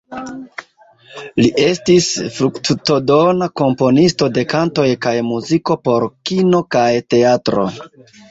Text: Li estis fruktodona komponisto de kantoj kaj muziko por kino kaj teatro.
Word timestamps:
Li 1.41 1.49
estis 1.63 2.07
fruktodona 2.37 3.49
komponisto 3.61 4.29
de 4.37 4.45
kantoj 4.55 4.87
kaj 5.07 5.13
muziko 5.29 5.77
por 5.89 6.07
kino 6.31 6.63
kaj 6.77 6.89
teatro. 7.15 7.69